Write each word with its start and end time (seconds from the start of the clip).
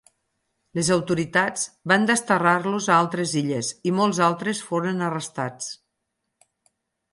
Les 0.77 0.87
autoritats 0.93 1.65
van 1.91 2.07
desterrar-los 2.11 2.89
a 2.89 2.97
altres 3.03 3.35
illes, 3.43 3.71
i 3.89 3.93
molts 4.01 4.23
altres 4.31 4.65
foren 4.71 5.07
arrestats. 5.11 5.71